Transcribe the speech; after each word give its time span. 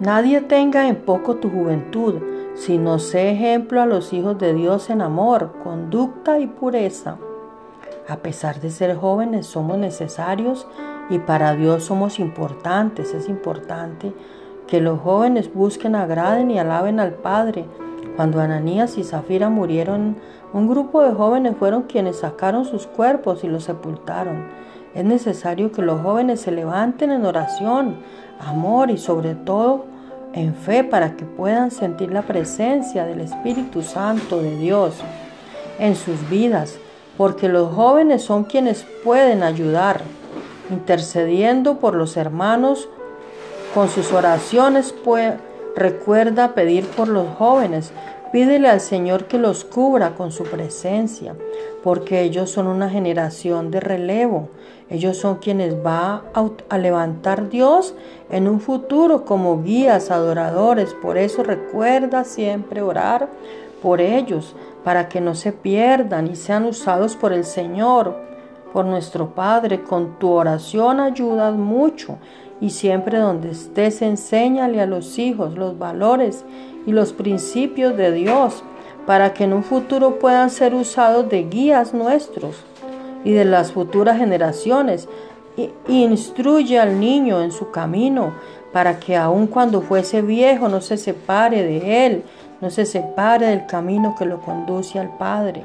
Nadie 0.00 0.42
tenga 0.42 0.88
en 0.88 0.96
poco 0.96 1.36
tu 1.36 1.48
juventud, 1.48 2.16
sino 2.54 2.98
sé 2.98 3.30
ejemplo 3.30 3.80
a 3.80 3.86
los 3.86 4.12
hijos 4.12 4.38
de 4.38 4.52
Dios 4.52 4.90
en 4.90 5.00
amor, 5.00 5.54
conducta 5.64 6.38
y 6.38 6.46
pureza. 6.46 7.16
A 8.06 8.16
pesar 8.18 8.60
de 8.60 8.70
ser 8.70 8.94
jóvenes, 8.94 9.46
somos 9.46 9.78
necesarios 9.78 10.66
y 11.08 11.18
para 11.18 11.54
Dios 11.54 11.84
somos 11.84 12.18
importantes. 12.18 13.14
Es 13.14 13.30
importante 13.30 14.12
que 14.66 14.82
los 14.82 15.00
jóvenes 15.00 15.52
busquen, 15.54 15.94
agraden 15.94 16.50
y 16.50 16.58
alaben 16.58 17.00
al 17.00 17.14
Padre. 17.14 17.64
Cuando 18.16 18.42
Ananías 18.42 18.98
y 18.98 19.04
Zafira 19.04 19.48
murieron, 19.48 20.16
un 20.52 20.68
grupo 20.68 21.02
de 21.02 21.12
jóvenes 21.12 21.56
fueron 21.58 21.84
quienes 21.84 22.18
sacaron 22.18 22.66
sus 22.66 22.86
cuerpos 22.86 23.44
y 23.44 23.48
los 23.48 23.64
sepultaron. 23.64 24.46
Es 24.94 25.04
necesario 25.04 25.72
que 25.72 25.82
los 25.82 26.00
jóvenes 26.00 26.40
se 26.40 26.50
levanten 26.50 27.10
en 27.10 27.26
oración, 27.26 27.96
amor 28.40 28.90
y 28.90 28.98
sobre 28.98 29.34
todo 29.34 29.84
en 30.32 30.54
fe 30.54 30.84
para 30.84 31.16
que 31.16 31.24
puedan 31.24 31.70
sentir 31.70 32.12
la 32.12 32.22
presencia 32.22 33.04
del 33.04 33.20
Espíritu 33.20 33.82
Santo 33.82 34.40
de 34.42 34.56
Dios 34.56 34.94
en 35.78 35.96
sus 35.96 36.28
vidas, 36.28 36.78
porque 37.16 37.48
los 37.48 37.74
jóvenes 37.74 38.22
son 38.22 38.44
quienes 38.44 38.84
pueden 39.04 39.42
ayudar, 39.42 40.02
intercediendo 40.70 41.78
por 41.78 41.94
los 41.94 42.16
hermanos 42.16 42.88
con 43.74 43.88
sus 43.88 44.12
oraciones. 44.12 44.94
Pues, 45.04 45.34
recuerda 45.76 46.54
pedir 46.54 46.86
por 46.86 47.08
los 47.08 47.28
jóvenes, 47.36 47.92
Pídele 48.32 48.68
al 48.68 48.80
Señor 48.80 49.26
que 49.26 49.38
los 49.38 49.64
cubra 49.64 50.14
con 50.14 50.32
su 50.32 50.42
presencia, 50.44 51.34
porque 51.82 52.22
ellos 52.22 52.50
son 52.50 52.66
una 52.66 52.90
generación 52.90 53.70
de 53.70 53.80
relevo. 53.80 54.48
Ellos 54.90 55.16
son 55.16 55.36
quienes 55.36 55.74
va 55.74 56.24
a, 56.68 56.76
levantar 56.78 57.48
Dios 57.48 57.94
en 58.28 58.48
un 58.48 58.60
futuro 58.60 59.24
como 59.24 59.62
guías, 59.62 60.10
adoradores. 60.10 60.92
Por 60.92 61.18
eso 61.18 61.44
recuerda 61.44 62.24
siempre 62.24 62.82
orar 62.82 63.28
por 63.80 64.00
ellos, 64.00 64.56
para 64.82 65.08
que 65.08 65.20
no 65.20 65.34
se 65.34 65.52
pierdan 65.52 66.26
y 66.26 66.36
sean 66.36 66.64
usados 66.64 67.16
por 67.16 67.32
el 67.32 67.44
Señor, 67.44 68.16
por 68.72 68.84
nuestro 68.84 69.30
Padre. 69.34 69.82
Con 69.82 70.18
tu 70.18 70.30
oración 70.30 71.00
ayudas 71.00 71.54
mucho 71.54 72.18
y 72.60 72.70
siempre 72.70 73.18
donde 73.18 73.50
estés 73.50 74.02
enséñale 74.02 74.80
a 74.80 74.86
los 74.86 75.18
hijos 75.18 75.56
los 75.56 75.78
valores 75.78 76.44
y 76.86 76.92
los 76.92 77.12
principios 77.12 77.96
de 77.96 78.12
Dios 78.12 78.62
para 79.06 79.34
que 79.34 79.44
en 79.44 79.52
un 79.52 79.62
futuro 79.62 80.18
puedan 80.18 80.50
ser 80.50 80.74
usados 80.74 81.28
de 81.28 81.44
guías 81.44 81.94
nuestros 81.94 82.56
y 83.24 83.32
de 83.32 83.44
las 83.44 83.72
futuras 83.72 84.18
generaciones. 84.18 85.08
Instruye 85.88 86.78
al 86.78 87.00
niño 87.00 87.40
en 87.42 87.50
su 87.50 87.70
camino 87.70 88.32
para 88.72 88.98
que 88.98 89.16
aun 89.16 89.46
cuando 89.46 89.80
fuese 89.80 90.22
viejo 90.22 90.68
no 90.68 90.80
se 90.80 90.98
separe 90.98 91.62
de 91.62 92.06
él, 92.06 92.24
no 92.60 92.70
se 92.70 92.84
separe 92.84 93.46
del 93.46 93.66
camino 93.66 94.14
que 94.18 94.26
lo 94.26 94.40
conduce 94.40 94.98
al 94.98 95.16
Padre. 95.16 95.62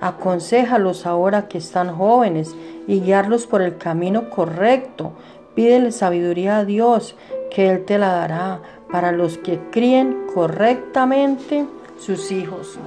Aconséjalos 0.00 1.04
ahora 1.04 1.48
que 1.48 1.58
están 1.58 1.94
jóvenes 1.94 2.54
y 2.86 3.00
guiarlos 3.00 3.46
por 3.46 3.60
el 3.60 3.76
camino 3.76 4.30
correcto. 4.30 5.12
Pídele 5.60 5.92
sabiduría 5.92 6.56
a 6.56 6.64
Dios, 6.64 7.16
que 7.50 7.68
Él 7.68 7.84
te 7.84 7.98
la 7.98 8.14
dará 8.14 8.62
para 8.90 9.12
los 9.12 9.36
que 9.36 9.60
críen 9.70 10.24
correctamente 10.32 11.66
sus 11.98 12.32
hijos. 12.32 12.78